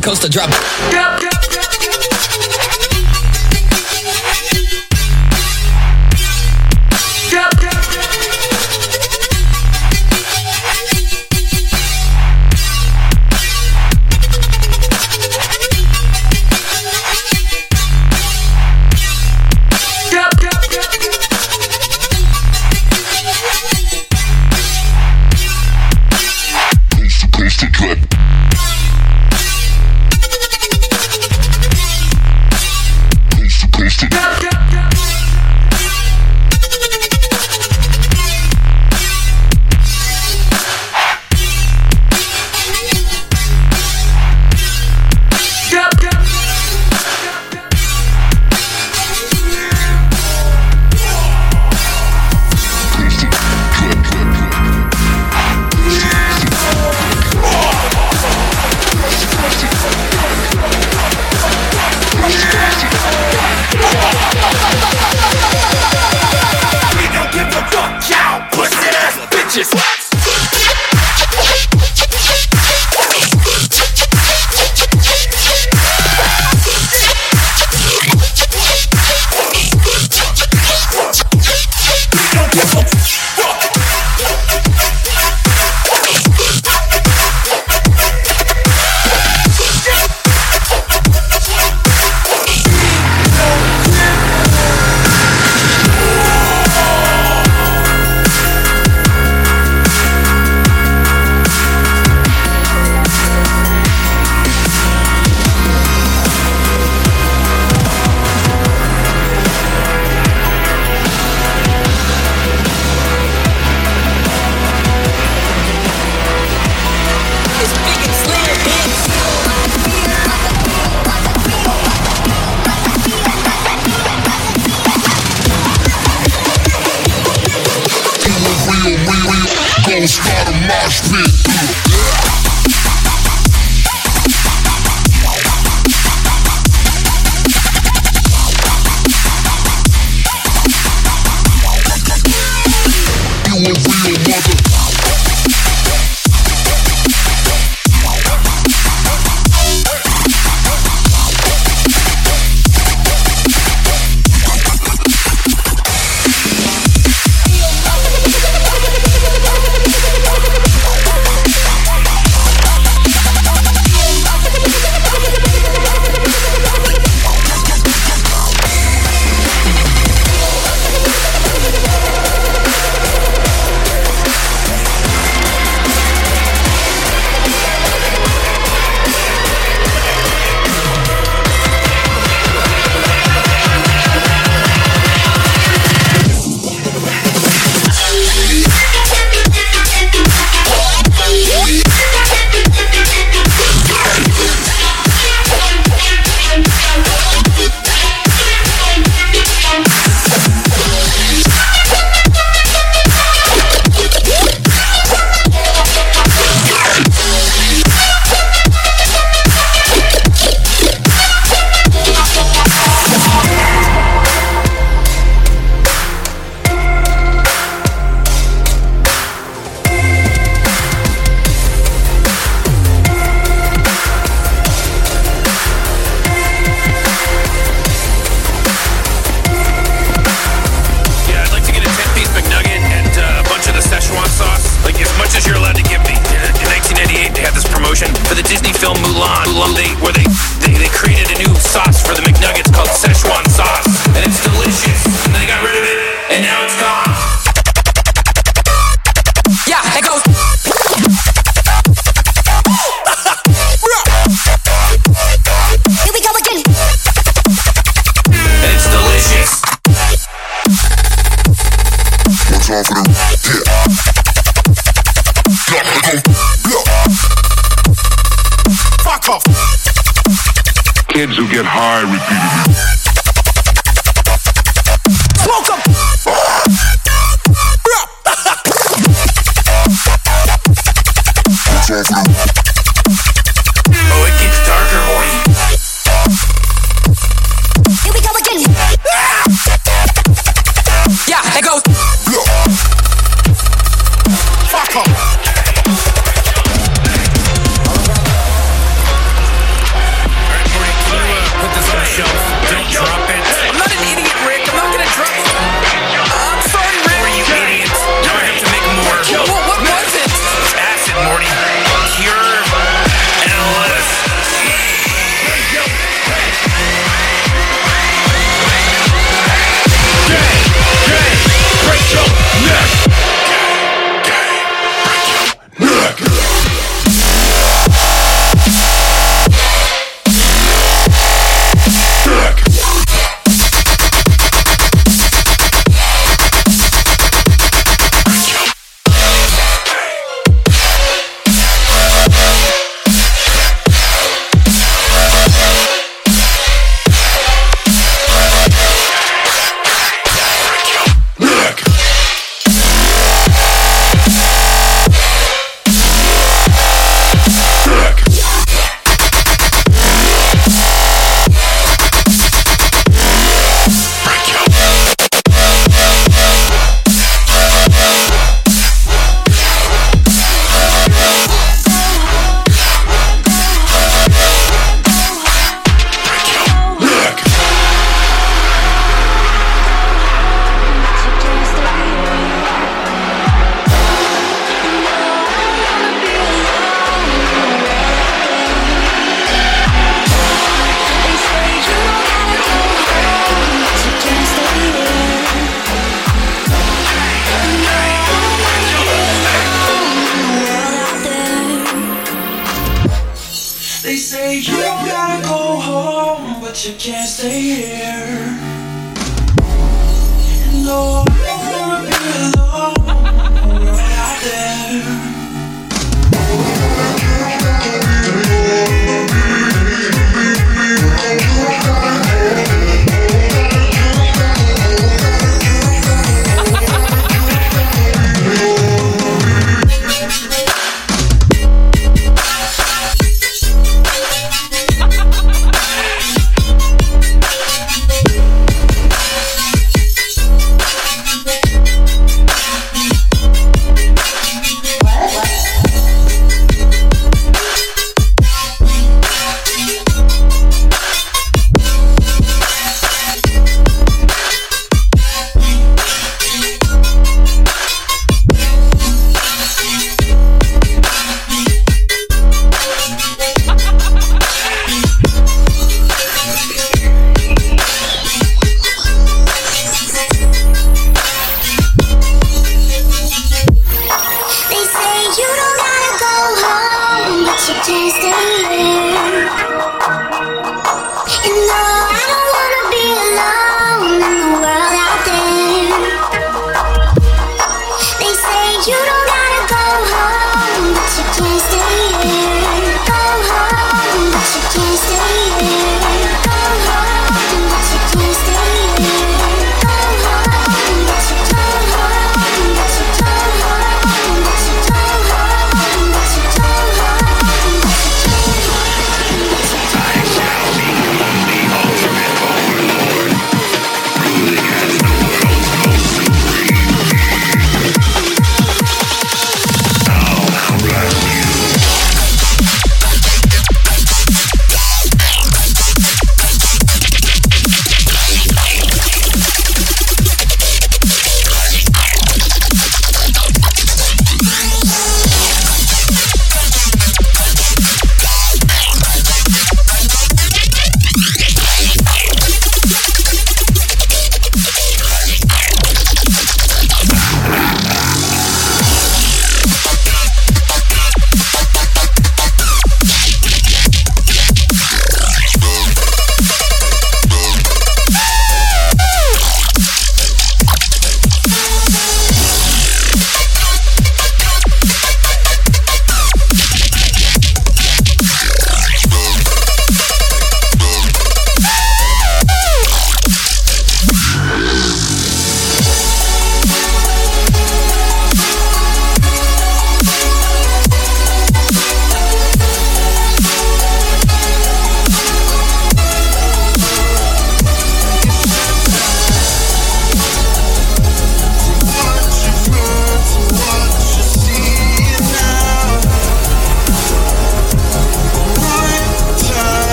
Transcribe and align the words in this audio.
coast 0.00 0.22
to 0.22 0.28
drop. 0.28 0.50
Drop, 0.90 1.19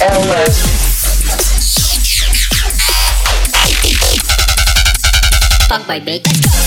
LS. 0.00 0.56
Fuck 5.68 5.88
my 5.88 5.98
bitch. 5.98 6.65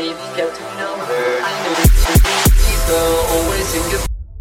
Maybe 0.00 0.26
get 0.32 0.48
know. 0.80 0.96
I 1.44 1.52
know 2.88 3.12
always 3.36 3.68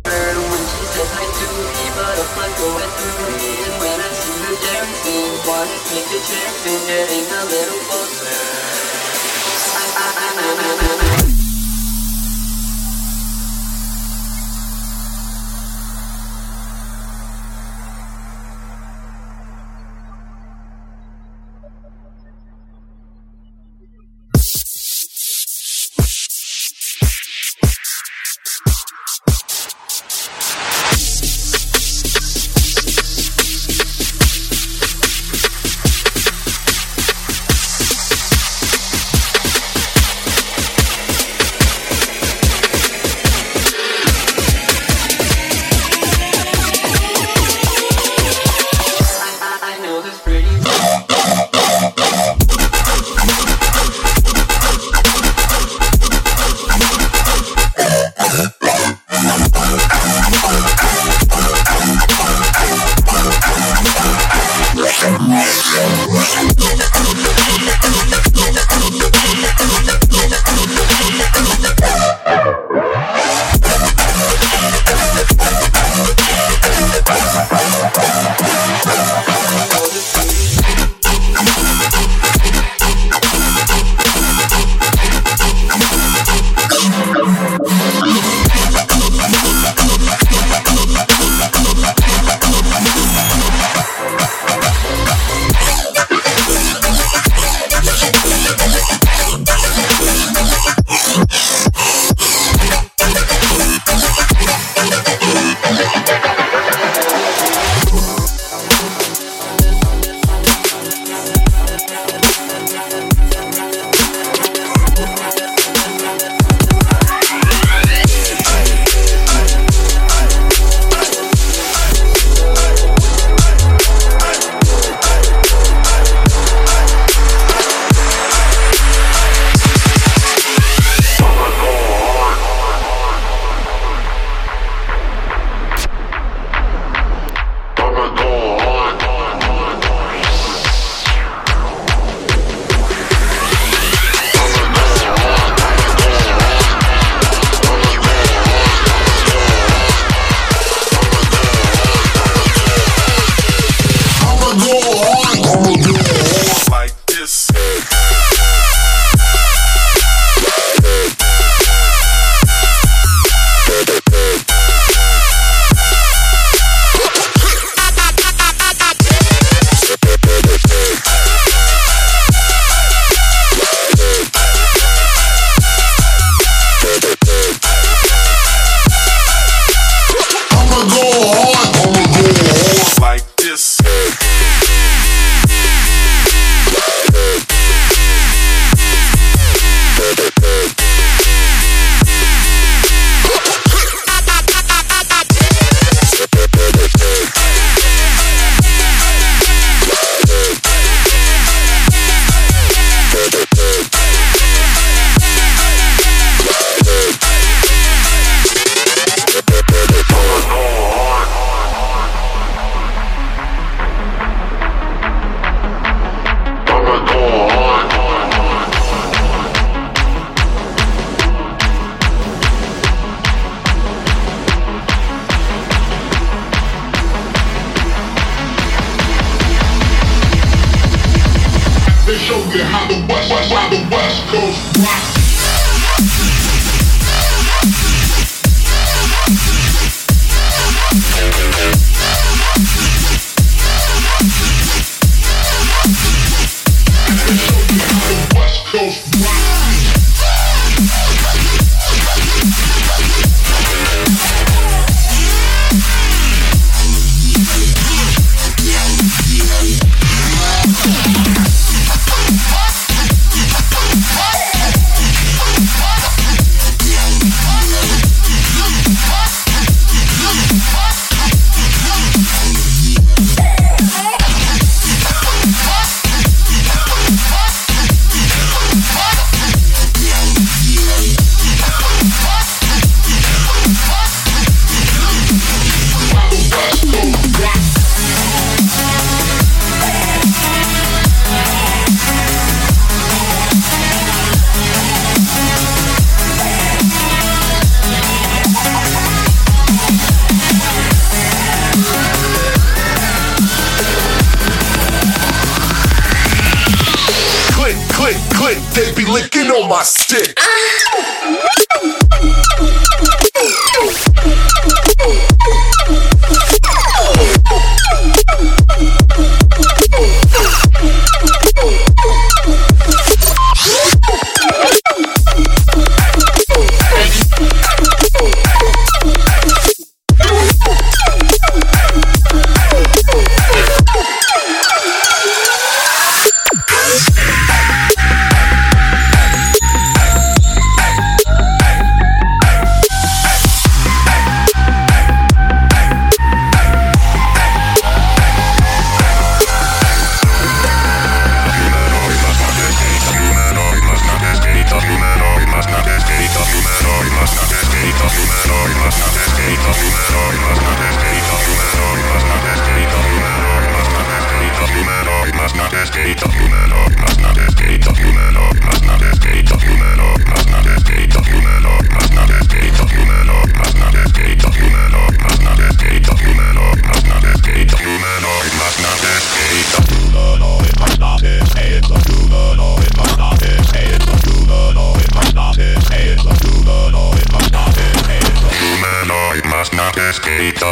her 0.08 0.36
when 0.40 0.64
she 0.72 0.84
to 1.36 1.46
me, 1.52 1.68
butterfly 2.00 2.50
going 2.64 2.92
through 2.96 3.28
me. 3.36 3.60
When 3.84 4.00
I 4.00 4.12
see 4.16 4.40
her 4.40 4.56
dancing, 4.56 5.36
wanna 5.44 5.78
take 5.92 6.12
a 6.16 6.22
chance 6.32 6.64
and 6.64 6.80
getting 6.88 7.28
a 7.28 7.39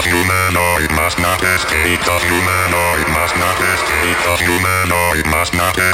humanoid 0.05 0.91
must 0.91 1.17
not 1.19 1.41
escape 1.41 2.03
of 2.07 2.21
humanoid 2.21 3.07
must 3.09 3.35
not 3.37 3.57
escape 3.73 4.19
of 4.27 4.39
humanoid 4.39 5.25
must 5.27 5.53
not 5.53 5.77
escape. 5.77 5.86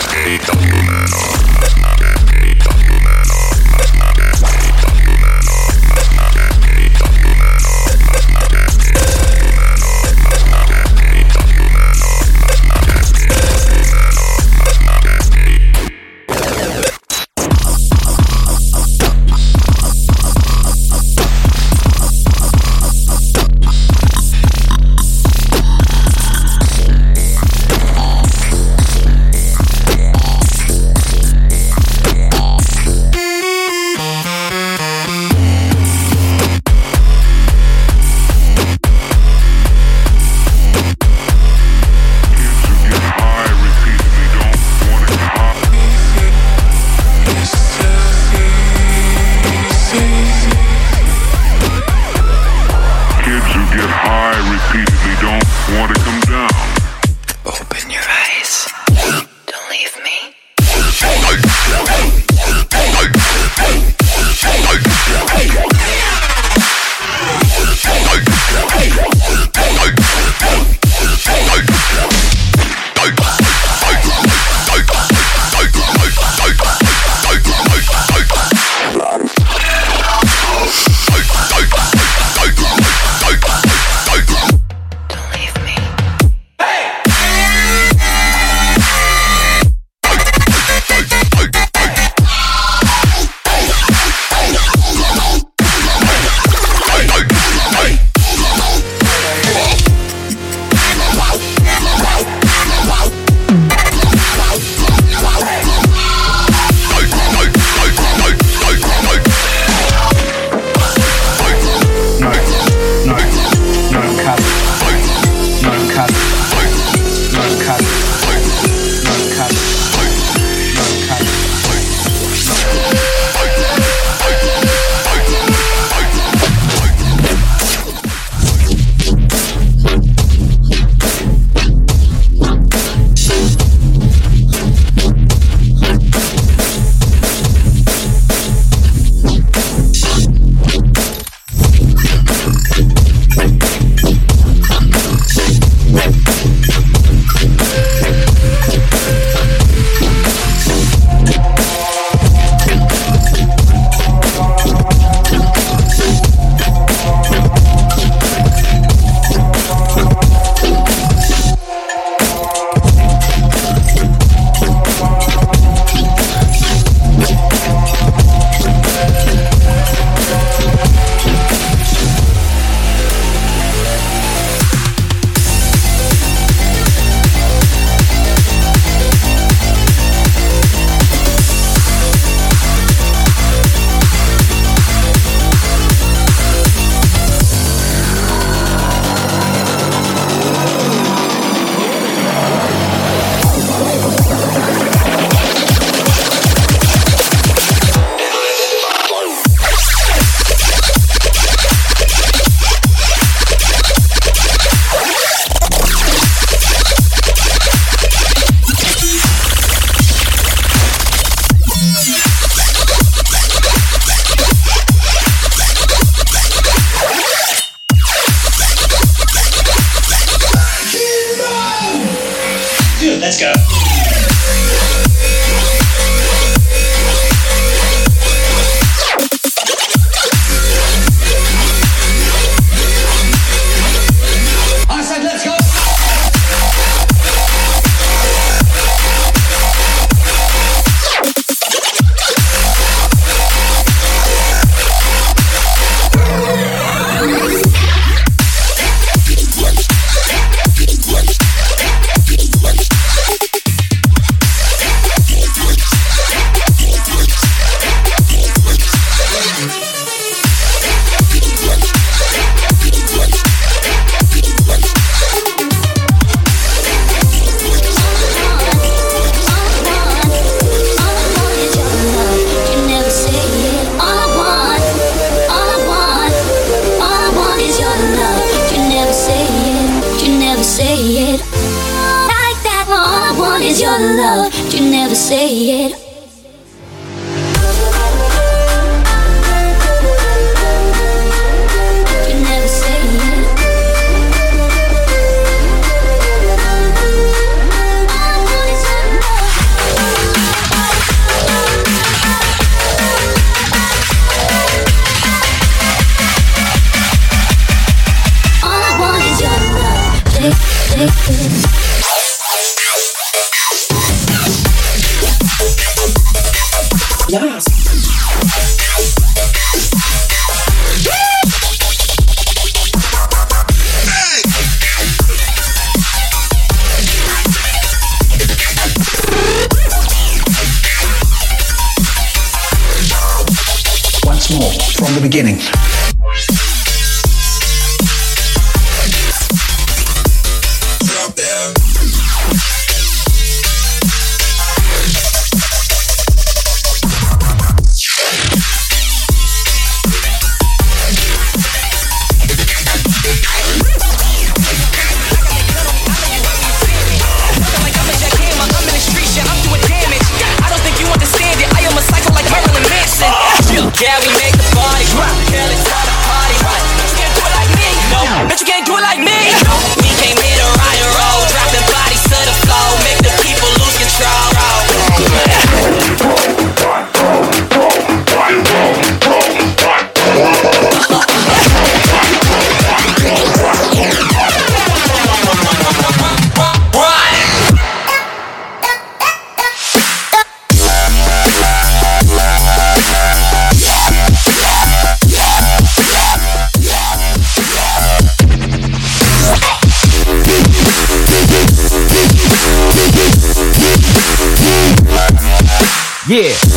Yeah. 406.34 406.73